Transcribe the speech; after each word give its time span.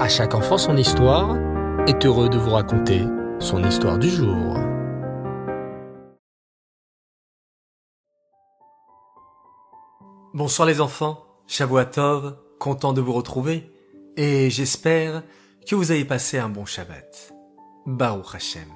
À 0.00 0.08
chaque 0.08 0.34
enfant 0.34 0.56
son 0.56 0.78
histoire 0.78 1.36
est 1.86 2.06
heureux 2.06 2.30
de 2.30 2.38
vous 2.38 2.52
raconter 2.52 3.02
son 3.38 3.62
histoire 3.62 3.98
du 3.98 4.08
jour. 4.08 4.56
Bonsoir 10.32 10.66
les 10.66 10.80
enfants, 10.80 11.26
Shavuatov, 11.46 12.38
content 12.58 12.94
de 12.94 13.02
vous 13.02 13.12
retrouver 13.12 13.70
et 14.16 14.48
j'espère 14.48 15.22
que 15.68 15.74
vous 15.74 15.90
avez 15.90 16.06
passé 16.06 16.38
un 16.38 16.48
bon 16.48 16.64
Shabbat. 16.64 17.34
Baruch 17.84 18.34
Hashem. 18.34 18.72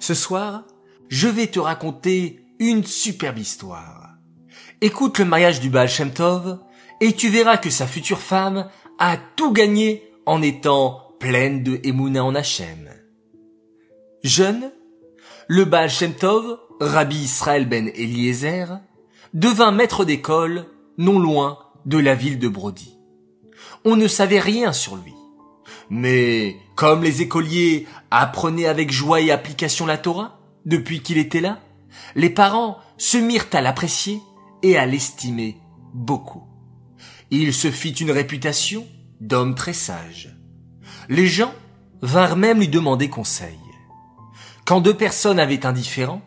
Ce 0.00 0.14
soir, 0.14 0.64
je 1.10 1.28
vais 1.28 1.46
te 1.46 1.60
raconter 1.60 2.44
une 2.58 2.82
superbe 2.82 3.38
histoire. 3.38 4.16
Écoute 4.80 5.20
le 5.20 5.26
mariage 5.26 5.60
du 5.60 5.70
Baal 5.70 5.88
Shem 5.88 6.10
Tov 6.10 6.58
et 7.00 7.12
tu 7.12 7.28
verras 7.28 7.56
que 7.56 7.70
sa 7.70 7.86
future 7.86 8.18
femme 8.18 8.68
a 8.98 9.16
tout 9.36 9.52
gagné 9.52 10.10
en 10.26 10.42
étant 10.42 11.14
pleine 11.20 11.62
de 11.62 11.80
Emouna 11.84 12.24
en 12.24 12.34
Hachem. 12.34 12.90
Jeune, 14.22 14.70
le 15.48 15.64
Baal 15.64 15.90
Shem 15.90 16.14
Tov, 16.14 16.58
Rabbi 16.80 17.16
Israël 17.16 17.68
ben 17.68 17.88
Eliezer, 17.88 18.78
devint 19.32 19.72
maître 19.72 20.04
d'école 20.04 20.66
non 20.98 21.18
loin 21.18 21.58
de 21.86 21.98
la 21.98 22.14
ville 22.14 22.38
de 22.38 22.48
Brody. 22.48 22.96
On 23.84 23.96
ne 23.96 24.08
savait 24.08 24.40
rien 24.40 24.72
sur 24.72 24.96
lui. 24.96 25.14
Mais 25.90 26.56
comme 26.74 27.02
les 27.02 27.20
écoliers 27.20 27.86
apprenaient 28.10 28.66
avec 28.66 28.90
joie 28.90 29.20
et 29.20 29.30
application 29.30 29.86
la 29.86 29.98
Torah 29.98 30.38
depuis 30.64 31.00
qu'il 31.00 31.18
était 31.18 31.40
là, 31.40 31.60
les 32.14 32.30
parents 32.30 32.78
se 32.96 33.18
mirent 33.18 33.48
à 33.52 33.60
l'apprécier 33.60 34.20
et 34.62 34.78
à 34.78 34.86
l'estimer 34.86 35.58
beaucoup. 35.92 36.44
Il 37.30 37.52
se 37.52 37.70
fit 37.70 37.90
une 37.90 38.10
réputation 38.10 38.86
d'homme 39.26 39.54
très 39.54 39.72
sage. 39.72 40.36
Les 41.08 41.26
gens 41.26 41.54
vinrent 42.02 42.36
même 42.36 42.58
lui 42.58 42.68
demander 42.68 43.08
conseil. 43.08 43.58
Quand 44.66 44.80
deux 44.80 44.96
personnes 44.96 45.38
avaient 45.38 45.66
un 45.66 45.72
différend, 45.72 46.22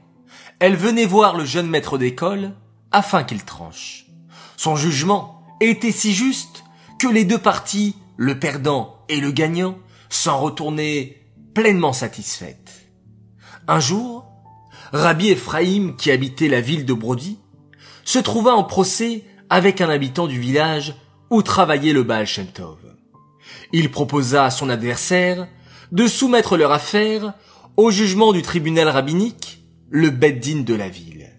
elles 0.59 0.75
venaient 0.75 1.05
voir 1.05 1.37
le 1.37 1.45
jeune 1.45 1.67
maître 1.67 1.97
d'école 1.97 2.53
afin 2.91 3.23
qu'il 3.23 3.43
tranche. 3.43 4.07
Son 4.57 4.75
jugement 4.75 5.43
était 5.59 5.91
si 5.91 6.13
juste 6.13 6.63
que 6.99 7.07
les 7.07 7.25
deux 7.25 7.37
parties, 7.37 7.95
le 8.15 8.39
perdant 8.39 8.97
et 9.09 9.19
le 9.19 9.31
gagnant, 9.31 9.77
s'en 10.09 10.39
retournaient 10.39 11.17
pleinement 11.53 11.93
satisfaites. 11.93 12.89
Un 13.67 13.79
jour, 13.79 14.25
Rabbi 14.93 15.29
Ephraim, 15.29 15.93
qui 15.97 16.11
habitait 16.11 16.47
la 16.47 16.61
ville 16.61 16.85
de 16.85 16.93
Brody, 16.93 17.37
se 18.03 18.19
trouva 18.19 18.55
en 18.55 18.63
procès 18.63 19.23
avec 19.49 19.81
un 19.81 19.89
habitant 19.89 20.27
du 20.27 20.39
village 20.39 20.95
où 21.29 21.41
travaillait 21.41 21.93
le 21.93 22.03
Baal 22.03 22.25
Shem 22.25 22.47
Tov. 22.47 22.77
Il 23.73 23.91
proposa 23.91 24.45
à 24.45 24.51
son 24.51 24.69
adversaire 24.69 25.47
de 25.91 26.07
soumettre 26.07 26.57
leur 26.57 26.71
affaire 26.71 27.33
au 27.75 27.91
jugement 27.91 28.33
du 28.33 28.41
tribunal 28.41 28.89
rabbinique, 28.89 29.63
le 29.89 30.09
Beddin 30.09 30.61
de 30.61 30.73
la 30.73 30.89
ville. 30.89 31.31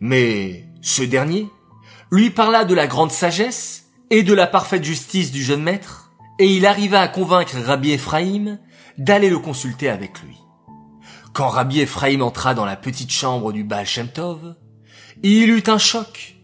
Mais 0.00 0.66
ce 0.80 1.02
dernier 1.02 1.48
lui 2.10 2.30
parla 2.30 2.64
de 2.64 2.74
la 2.74 2.86
grande 2.86 3.10
sagesse 3.10 3.86
et 4.10 4.22
de 4.22 4.32
la 4.32 4.46
parfaite 4.46 4.84
justice 4.84 5.30
du 5.30 5.42
jeune 5.42 5.62
maître, 5.62 6.10
et 6.38 6.46
il 6.46 6.66
arriva 6.66 7.00
à 7.00 7.08
convaincre 7.08 7.58
Rabbi 7.58 7.92
Ephraim 7.92 8.58
d'aller 8.96 9.28
le 9.28 9.38
consulter 9.38 9.88
avec 9.88 10.20
lui. 10.22 10.36
Quand 11.32 11.48
Rabbi 11.48 11.80
Ephraim 11.80 12.20
entra 12.20 12.54
dans 12.54 12.64
la 12.64 12.76
petite 12.76 13.12
chambre 13.12 13.52
du 13.52 13.64
Baal 13.64 13.86
Shem 13.86 14.08
Tov, 14.08 14.56
il 15.22 15.50
eut 15.50 15.64
un 15.66 15.78
choc. 15.78 16.36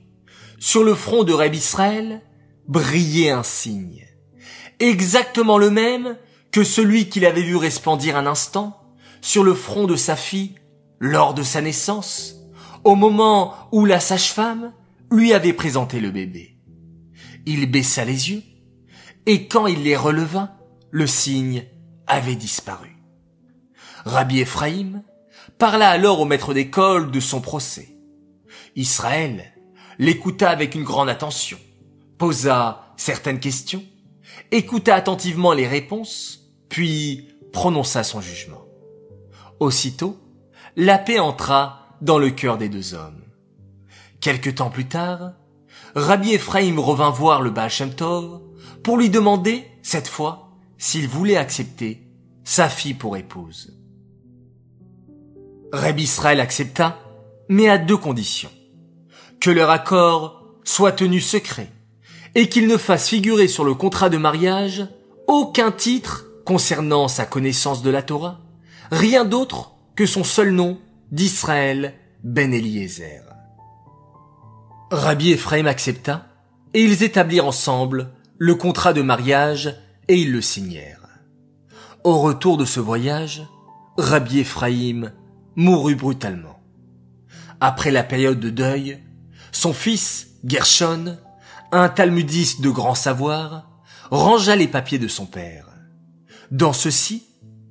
Sur 0.58 0.84
le 0.84 0.94
front 0.94 1.24
de 1.24 1.32
Rabbi 1.32 1.58
Israël 1.58 2.22
brillait 2.68 3.30
un 3.30 3.42
signe, 3.42 4.06
exactement 4.78 5.58
le 5.58 5.70
même 5.70 6.16
que 6.50 6.64
celui 6.64 7.08
qu'il 7.08 7.26
avait 7.26 7.42
vu 7.42 7.56
resplendir 7.56 8.16
un 8.16 8.26
instant 8.26 8.80
sur 9.20 9.42
le 9.44 9.54
front 9.54 9.86
de 9.86 9.96
sa 9.96 10.16
fille 10.16 10.54
lors 11.00 11.34
de 11.34 11.42
sa 11.42 11.60
naissance, 11.60 12.36
au 12.84 12.94
moment 12.94 13.54
où 13.72 13.84
la 13.84 14.00
sage-femme 14.00 14.72
lui 15.10 15.32
avait 15.32 15.52
présenté 15.52 16.00
le 16.00 16.10
bébé. 16.10 16.56
Il 17.46 17.70
baissa 17.70 18.04
les 18.04 18.30
yeux, 18.30 18.42
et 19.26 19.48
quand 19.48 19.66
il 19.66 19.82
les 19.82 19.96
releva, 19.96 20.56
le 20.90 21.06
signe 21.06 21.64
avait 22.06 22.36
disparu. 22.36 22.96
Rabbi 24.04 24.40
Ephraim 24.40 25.02
parla 25.58 25.88
alors 25.88 26.20
au 26.20 26.24
maître 26.24 26.54
d'école 26.54 27.10
de 27.10 27.20
son 27.20 27.40
procès. 27.40 27.96
Israël 28.76 29.52
l'écouta 29.98 30.50
avec 30.50 30.74
une 30.74 30.84
grande 30.84 31.08
attention, 31.08 31.58
posa 32.18 32.94
certaines 32.96 33.40
questions, 33.40 33.82
écouta 34.50 34.94
attentivement 34.94 35.52
les 35.52 35.66
réponses, 35.66 36.50
puis 36.68 37.28
prononça 37.52 38.02
son 38.02 38.20
jugement. 38.20 38.64
Aussitôt, 39.60 40.18
la 40.76 40.98
paix 40.98 41.18
entra 41.18 41.96
dans 42.00 42.18
le 42.18 42.30
cœur 42.30 42.58
des 42.58 42.68
deux 42.68 42.94
hommes. 42.94 43.22
Quelque 44.20 44.50
temps 44.50 44.70
plus 44.70 44.88
tard, 44.88 45.32
Rabbi 45.94 46.32
Ephraim 46.32 46.78
revint 46.78 47.10
voir 47.10 47.40
le 47.40 47.50
Baal 47.50 47.70
Tov 47.96 48.40
pour 48.82 48.98
lui 48.98 49.10
demander, 49.10 49.64
cette 49.82 50.08
fois, 50.08 50.50
s'il 50.78 51.08
voulait 51.08 51.36
accepter 51.36 52.08
sa 52.42 52.68
fille 52.68 52.94
pour 52.94 53.16
épouse. 53.16 53.78
Rabbi 55.72 56.02
Israël 56.02 56.40
accepta, 56.40 56.98
mais 57.48 57.68
à 57.68 57.78
deux 57.78 57.96
conditions. 57.96 58.50
Que 59.40 59.50
leur 59.50 59.70
accord 59.70 60.44
soit 60.64 60.92
tenu 60.92 61.20
secret 61.20 61.70
et 62.34 62.48
qu'il 62.48 62.66
ne 62.66 62.76
fasse 62.76 63.08
figurer 63.08 63.48
sur 63.48 63.64
le 63.64 63.74
contrat 63.74 64.08
de 64.08 64.16
mariage 64.16 64.86
aucun 65.26 65.70
titre 65.70 66.26
concernant 66.44 67.08
sa 67.08 67.24
connaissance 67.24 67.82
de 67.82 67.90
la 67.90 68.02
Torah, 68.02 68.40
rien 68.90 69.24
d'autre 69.24 69.72
que 69.96 70.06
son 70.06 70.24
seul 70.24 70.50
nom 70.50 70.78
d'Israël 71.12 71.94
ben 72.22 72.52
Eliezer. 72.52 73.22
Rabbi 74.90 75.32
Ephraim 75.32 75.66
accepta, 75.66 76.26
et 76.74 76.82
ils 76.82 77.02
établirent 77.02 77.46
ensemble 77.46 78.10
le 78.38 78.54
contrat 78.54 78.92
de 78.92 79.02
mariage 79.02 79.76
et 80.08 80.16
ils 80.16 80.32
le 80.32 80.40
signèrent. 80.40 81.08
Au 82.02 82.18
retour 82.18 82.56
de 82.56 82.64
ce 82.64 82.80
voyage, 82.80 83.42
Rabbi 83.96 84.40
Ephraim 84.40 85.12
mourut 85.56 85.94
brutalement. 85.94 86.58
Après 87.60 87.90
la 87.90 88.02
période 88.02 88.40
de 88.40 88.50
deuil, 88.50 88.98
son 89.52 89.72
fils, 89.72 90.32
Gershon, 90.44 91.16
un 91.74 91.88
talmudiste 91.88 92.60
de 92.60 92.70
grand 92.70 92.94
savoir, 92.94 93.68
rangea 94.10 94.54
les 94.54 94.68
papiers 94.68 95.00
de 95.00 95.08
son 95.08 95.26
père. 95.26 95.66
Dans 96.52 96.72
ceux-ci, 96.72 97.24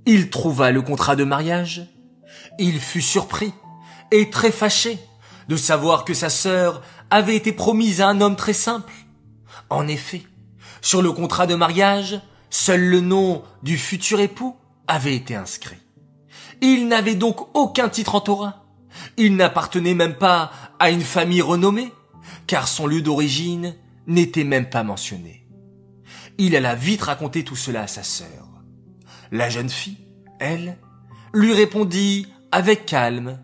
il 0.06 0.30
trouva 0.30 0.72
le 0.72 0.82
contrat 0.82 1.16
de 1.16 1.24
mariage. 1.24 1.88
Il 2.60 2.80
fut 2.82 3.02
surpris 3.02 3.54
et 4.12 4.30
très 4.30 4.52
fâché 4.52 5.00
de 5.48 5.56
savoir 5.56 6.04
que 6.04 6.14
sa 6.14 6.30
sœur 6.30 6.82
avait 7.10 7.38
été 7.38 7.54
promise 7.54 8.02
à 8.02 8.10
un 8.10 8.20
homme 8.20 8.36
très 8.36 8.54
simple. 8.54 8.94
En 9.70 9.88
effet, 9.88 10.24
sur 10.82 11.02
le 11.02 11.14
contrat 11.14 11.48
de 11.48 11.56
mariage, 11.56 12.20
seul 12.50 12.82
le 12.82 13.00
nom 13.00 13.44
du 13.64 13.78
futur 13.78 14.20
époux 14.20 14.58
avait 14.86 15.16
été 15.16 15.36
inscrit. 15.36 15.78
Il 16.60 16.90
n'avait 16.90 17.16
donc 17.16 17.56
aucun 17.56 17.88
titre 17.88 18.16
en 18.16 18.22
Torah. 18.22 18.66
Il 19.16 19.38
n'appartenait 19.38 19.94
même 19.94 20.16
pas 20.16 20.52
à 20.80 20.90
une 20.90 21.02
famille 21.02 21.42
renommée, 21.42 21.94
car 22.48 22.68
son 22.68 22.86
lieu 22.86 23.02
d'origine 23.02 23.76
n'était 24.08 24.44
même 24.44 24.70
pas 24.70 24.84
mentionné. 24.84 25.48
Il 26.38 26.56
alla 26.56 26.76
vite 26.76 27.04
raconter 27.04 27.44
tout 27.44 27.56
cela 27.56 27.84
à 27.84 27.88
sa 27.88 28.04
sœur. 28.04 28.48
La 29.32 29.50
jeune 29.50 29.70
fille, 29.70 30.08
elle, 30.40 30.78
lui 31.34 31.54
répondit 31.54 32.28
avec 32.52 32.86
calme 32.86 33.40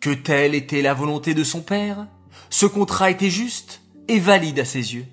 que 0.00 0.10
telle 0.10 0.54
était 0.54 0.82
la 0.82 0.94
volonté 0.94 1.34
de 1.34 1.44
son 1.44 1.62
père, 1.62 2.06
ce 2.50 2.66
contrat 2.66 3.10
était 3.10 3.30
juste 3.30 3.82
et 4.08 4.18
valide 4.18 4.60
à 4.60 4.64
ses 4.64 4.94
yeux. 4.94 5.06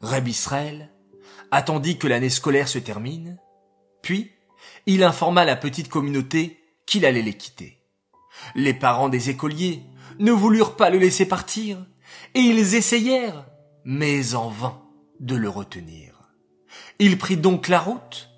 Reb 0.00 0.28
Israël 0.28 0.90
attendit 1.50 1.98
que 1.98 2.06
l'année 2.06 2.30
scolaire 2.30 2.68
se 2.68 2.78
termine, 2.78 3.38
puis 4.02 4.32
il 4.86 5.02
informa 5.02 5.44
la 5.44 5.56
petite 5.56 5.88
communauté 5.88 6.60
qu'il 6.86 7.06
allait 7.06 7.22
les 7.22 7.34
quitter. 7.34 7.78
Les 8.54 8.74
parents 8.74 9.08
des 9.08 9.30
écoliers 9.30 9.82
ne 10.18 10.32
voulurent 10.32 10.76
pas 10.76 10.90
le 10.90 10.98
laisser 10.98 11.26
partir, 11.26 11.84
et 12.34 12.40
ils 12.40 12.74
essayèrent, 12.74 13.46
mais 13.86 14.34
en 14.34 14.50
vain, 14.50 14.82
de 15.20 15.36
le 15.36 15.48
retenir. 15.48 16.12
Il 16.98 17.16
prit 17.16 17.36
donc 17.36 17.68
la 17.68 17.78
route 17.78 18.28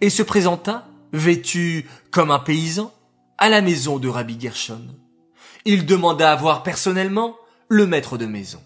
et 0.00 0.10
se 0.10 0.22
présenta, 0.22 0.86
vêtu 1.12 1.88
comme 2.12 2.30
un 2.30 2.38
paysan, 2.38 2.92
à 3.38 3.48
la 3.48 3.62
maison 3.62 3.98
de 3.98 4.08
Rabbi 4.08 4.38
Gershon. 4.38 4.86
Il 5.64 5.86
demanda 5.86 6.30
à 6.30 6.36
voir 6.36 6.62
personnellement 6.62 7.36
le 7.68 7.86
maître 7.86 8.18
de 8.18 8.26
maison. 8.26 8.60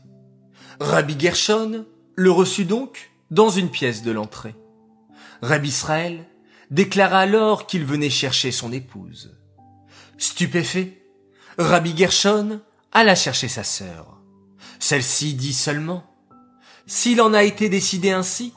Rabbi 0.80 1.18
Gershon 1.18 1.86
le 2.16 2.30
reçut 2.30 2.64
donc 2.64 3.12
dans 3.30 3.48
une 3.48 3.70
pièce 3.70 4.02
de 4.02 4.10
l'entrée. 4.10 4.56
Rabbi 5.42 5.68
Israël 5.68 6.24
déclara 6.70 7.20
alors 7.20 7.66
qu'il 7.66 7.84
venait 7.84 8.10
chercher 8.10 8.50
son 8.50 8.72
épouse. 8.72 9.38
Stupéfait, 10.18 11.06
Rabbi 11.56 11.96
Gershon 11.96 12.60
alla 12.90 13.14
chercher 13.14 13.48
sa 13.48 13.62
sœur. 13.62 14.18
Celle-ci 14.80 15.34
dit 15.34 15.54
seulement, 15.54 16.11
S'il 16.87 17.20
en 17.20 17.32
a 17.34 17.43
été 17.43 17.69
décidé 17.69 18.11
ainsi, 18.11 18.52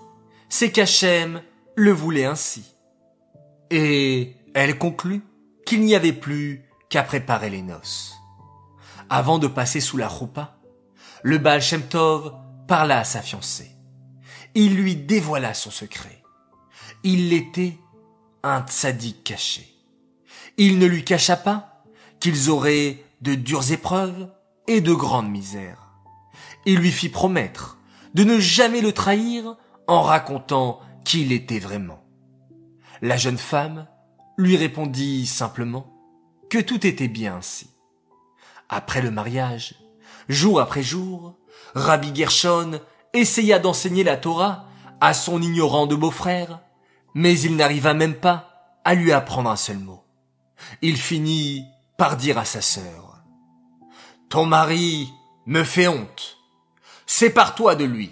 c'est 0.49 0.71
qu'Hachem 0.71 1.41
le 1.75 1.91
voulait 1.91 2.25
ainsi. 2.25 2.63
Et 3.69 4.35
elle 4.53 4.77
conclut 4.77 5.21
qu'il 5.65 5.81
n'y 5.81 5.95
avait 5.95 6.13
plus 6.13 6.63
qu'à 6.89 7.03
préparer 7.03 7.49
les 7.49 7.61
noces. 7.61 8.15
Avant 9.09 9.39
de 9.39 9.47
passer 9.47 9.81
sous 9.81 9.97
la 9.97 10.07
roupa, 10.07 10.57
le 11.23 11.37
Baal 11.37 11.61
parla 12.67 12.99
à 12.99 13.03
sa 13.03 13.21
fiancée. 13.21 13.71
Il 14.53 14.75
lui 14.75 14.95
dévoila 14.95 15.53
son 15.53 15.71
secret. 15.71 16.23
Il 17.03 17.33
était 17.33 17.77
un 18.43 18.61
tzaddik 18.61 19.23
caché. 19.23 19.67
Il 20.57 20.79
ne 20.79 20.85
lui 20.85 21.03
cacha 21.03 21.35
pas 21.35 21.83
qu'ils 22.19 22.49
auraient 22.49 23.03
de 23.21 23.35
dures 23.35 23.71
épreuves 23.71 24.29
et 24.67 24.81
de 24.81 24.93
grandes 24.93 25.29
misères. 25.29 25.91
Il 26.65 26.79
lui 26.79 26.91
fit 26.91 27.09
promettre 27.09 27.77
de 28.15 28.23
ne 28.23 28.39
jamais 28.39 28.79
le 28.79 28.93
trahir 28.93 29.57
en 29.87 30.01
racontant 30.01 30.79
qui 31.03 31.23
il 31.23 31.33
était 31.33 31.59
vraiment. 31.59 32.01
La 33.01 33.17
jeune 33.17 33.37
femme 33.37 33.87
lui 34.37 34.55
répondit 34.55 35.25
simplement 35.25 35.93
que 36.49 36.59
tout 36.59 36.87
était 36.87 37.09
bien 37.09 37.35
ainsi. 37.35 37.69
Après 38.69 39.01
le 39.01 39.11
mariage, 39.11 39.75
jour 40.29 40.61
après 40.61 40.81
jour, 40.81 41.35
Rabbi 41.73 42.15
Gershon 42.15 42.79
essaya 43.13 43.59
d'enseigner 43.59 44.05
la 44.05 44.15
Torah 44.15 44.69
à 45.01 45.13
son 45.13 45.41
ignorant 45.41 45.85
de 45.85 45.95
beau-frère, 45.95 46.61
mais 47.15 47.37
il 47.37 47.57
n'arriva 47.57 47.93
même 47.93 48.15
pas 48.15 48.79
à 48.85 48.95
lui 48.95 49.11
apprendre 49.11 49.49
un 49.49 49.57
seul 49.57 49.79
mot. 49.79 50.05
Il 50.81 50.95
finit 50.95 51.65
par 51.97 52.15
dire 52.15 52.37
à 52.37 52.45
sa 52.45 52.61
sœur, 52.61 53.17
Ton 54.29 54.45
mari 54.45 55.11
me 55.45 55.65
fait 55.65 55.89
honte. 55.89 56.34
Sépare-toi 57.05 57.75
de 57.75 57.85
lui. 57.85 58.11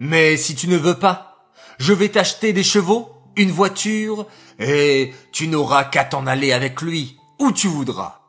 Mais 0.00 0.36
si 0.36 0.54
tu 0.54 0.68
ne 0.68 0.76
veux 0.76 0.98
pas, 0.98 1.52
je 1.78 1.92
vais 1.92 2.08
t'acheter 2.08 2.52
des 2.52 2.62
chevaux, 2.62 3.10
une 3.36 3.50
voiture, 3.50 4.26
et 4.58 5.12
tu 5.32 5.48
n'auras 5.48 5.84
qu'à 5.84 6.04
t'en 6.04 6.26
aller 6.26 6.52
avec 6.52 6.82
lui, 6.82 7.16
où 7.38 7.52
tu 7.52 7.68
voudras. 7.68 8.20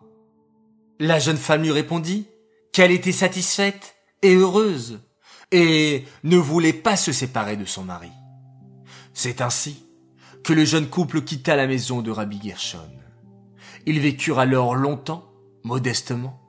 La 0.99 1.19
jeune 1.19 1.37
femme 1.37 1.63
lui 1.63 1.71
répondit 1.71 2.27
qu'elle 2.71 2.91
était 2.91 3.11
satisfaite 3.11 3.95
et 4.21 4.35
heureuse, 4.35 4.99
et 5.51 6.05
ne 6.23 6.37
voulait 6.37 6.73
pas 6.73 6.95
se 6.95 7.11
séparer 7.11 7.57
de 7.57 7.65
son 7.65 7.83
mari. 7.83 8.11
C'est 9.13 9.41
ainsi 9.41 9.83
que 10.43 10.53
le 10.53 10.65
jeune 10.65 10.87
couple 10.87 11.21
quitta 11.21 11.55
la 11.55 11.67
maison 11.67 12.01
de 12.01 12.11
Rabbi 12.11 12.39
Gershon. 12.43 12.89
Ils 13.85 13.99
vécurent 13.99 14.39
alors 14.39 14.75
longtemps, 14.75 15.31
modestement. 15.63 16.39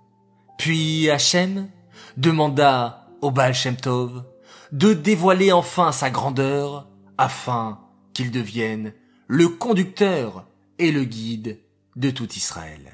Puis 0.58 1.08
Hachem 1.08 1.68
demanda 2.16 2.99
au 3.20 3.30
Baal 3.30 3.54
Shem 3.54 3.76
Tov 3.76 4.24
de 4.72 4.92
dévoiler 4.92 5.52
enfin 5.52 5.92
sa 5.92 6.10
grandeur 6.10 6.88
afin 7.18 7.80
qu'il 8.12 8.30
devienne 8.30 8.92
le 9.26 9.48
conducteur 9.48 10.46
et 10.78 10.92
le 10.92 11.04
guide 11.04 11.60
de 11.96 12.10
tout 12.10 12.32
Israël. 12.32 12.92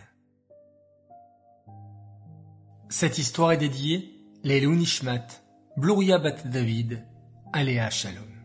Cette 2.88 3.18
histoire 3.18 3.52
est 3.52 3.56
dédiée 3.56 4.20
Lelou 4.44 4.74
Nishmat, 4.74 5.26
Bluria 5.76 6.18
Bat 6.18 6.46
David, 6.46 7.04
Aléa 7.52 7.90
Shalom. 7.90 8.36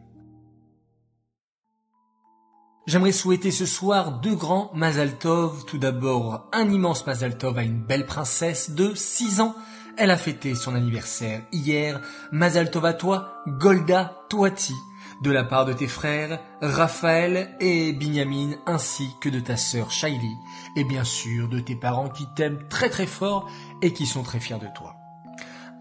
J'aimerais 2.88 3.12
souhaiter 3.12 3.52
ce 3.52 3.68
soir 3.68 4.20
deux 4.20 4.36
grands 4.36 4.72
Mazal 4.74 5.18
Tov. 5.20 5.66
Tout 5.66 5.78
d'abord, 5.78 6.50
un 6.52 6.70
immense 6.72 7.06
Mazal 7.06 7.38
Tov 7.38 7.60
à 7.60 7.64
une 7.64 7.82
belle 7.82 8.08
princesse 8.08 8.72
de 8.72 8.96
6 8.96 9.42
ans. 9.42 9.56
Elle 9.98 10.12
a 10.12 10.18
fêté 10.18 10.56
son 10.56 10.76
anniversaire 10.76 11.42
hier. 11.52 12.02
Mazal 12.32 12.72
Tov 12.72 12.86
à 12.86 12.94
toi, 12.94 13.44
Golda 13.48 14.16
Toati, 14.30 14.74
de 15.22 15.32
la 15.32 15.44
part 15.44 15.66
de 15.66 15.74
tes 15.74 15.88
frères, 15.88 16.40
Raphaël 16.62 17.56
et 17.60 17.94
Binyamin, 17.94 18.56
ainsi 18.66 19.10
que 19.22 19.30
de 19.30 19.40
ta 19.40 19.58
sœur 19.58 19.92
Shaili, 19.92 20.36
et 20.76 20.84
bien 20.84 21.04
sûr 21.04 21.48
de 21.48 21.60
tes 21.60 21.76
parents 21.76 22.10
qui 22.10 22.26
t'aiment 22.36 22.68
très 22.70 22.90
très 22.90 23.08
fort 23.08 23.50
et 23.82 23.94
qui 23.94 24.06
sont 24.06 24.24
très 24.24 24.40
fiers 24.40 24.60
de 24.60 24.68
toi. 24.76 24.96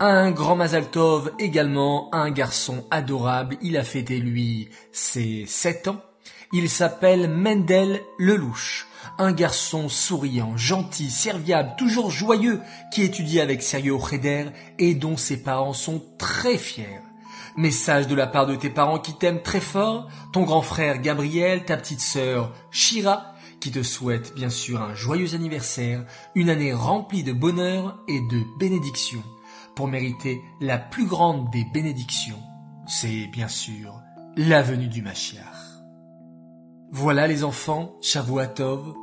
Un 0.01 0.31
grand 0.31 0.57
Mazal 0.57 0.91
Tov 0.91 1.31
également, 1.39 2.09
un 2.15 2.31
garçon 2.31 2.87
adorable, 2.91 3.59
il 3.61 3.77
a 3.77 3.85
fêté 3.85 4.19
lui 4.19 4.71
ses 4.93 5.45
7 5.47 5.89
ans. 5.89 6.01
Il 6.53 6.69
s'appelle 6.69 7.29
Mendel 7.31 8.01
Lelouch, 8.19 8.87
un 9.19 9.33
garçon 9.33 9.89
souriant, 9.89 10.57
gentil, 10.57 11.11
serviable, 11.11 11.75
toujours 11.77 12.11
joyeux, 12.11 12.61
qui 12.93 13.03
étudie 13.03 13.41
avec 13.41 13.63
sérieux 13.63 13.95
au 13.95 14.01
Cheder 14.01 14.47
et 14.79 14.95
dont 14.95 15.17
ses 15.17 15.43
parents 15.43 15.73
sont 15.73 16.03
très 16.19 16.59
fiers. 16.59 17.01
Message 17.57 18.07
de 18.07 18.15
la 18.15 18.27
part 18.27 18.47
de 18.47 18.55
tes 18.55 18.71
parents 18.71 18.99
qui 18.99 19.15
t'aiment 19.15 19.43
très 19.43 19.61
fort, 19.61 20.09
ton 20.33 20.45
grand 20.45 20.63
frère 20.63 21.01
Gabriel, 21.01 21.65
ta 21.65 21.77
petite 21.77 22.01
sœur 22.01 22.53
Shira, 22.71 23.35
qui 23.61 23.71
te 23.71 23.83
souhaite 23.83 24.35
bien 24.35 24.51
sûr 24.51 24.81
un 24.81 24.95
joyeux 24.95 25.35
anniversaire, 25.35 26.05
une 26.35 26.49
année 26.49 26.73
remplie 26.73 27.23
de 27.23 27.33
bonheur 27.33 27.99
et 28.09 28.21
de 28.21 28.59
bénédictions, 28.59 29.23
pour 29.75 29.89
mériter 29.89 30.41
la 30.61 30.79
plus 30.79 31.07
grande 31.07 31.51
des 31.51 31.65
bénédictions. 31.73 32.41
C'est 32.87 33.27
bien 33.27 33.49
sûr 33.49 34.01
la 34.37 34.63
venue 34.63 34.89
du 34.89 35.03
Mashiach. 35.03 35.70
Voilà 36.93 37.29
les 37.29 37.45
enfants, 37.45 37.97
Shavuatov, 38.01 38.95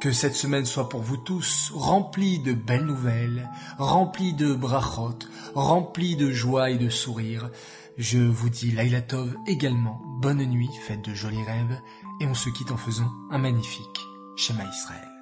que 0.00 0.10
cette 0.10 0.34
semaine 0.34 0.66
soit 0.66 0.88
pour 0.88 1.00
vous 1.00 1.16
tous 1.16 1.70
remplie 1.74 2.40
de 2.40 2.52
belles 2.52 2.84
nouvelles, 2.84 3.48
remplie 3.78 4.32
de 4.32 4.52
brachot, 4.52 5.18
remplie 5.54 6.16
de 6.16 6.30
joie 6.32 6.70
et 6.70 6.78
de 6.78 6.90
sourires. 6.90 7.50
Je 7.98 8.18
vous 8.18 8.50
dis 8.50 8.72
Lailatov 8.72 9.36
également, 9.46 10.02
bonne 10.20 10.44
nuit, 10.44 10.70
faites 10.86 11.02
de 11.02 11.14
jolis 11.14 11.44
rêves, 11.44 11.80
et 12.20 12.26
on 12.26 12.34
se 12.34 12.50
quitte 12.50 12.72
en 12.72 12.76
faisant 12.76 13.10
un 13.30 13.38
magnifique 13.38 14.00
Shema 14.36 14.64
Israël. 14.64 15.15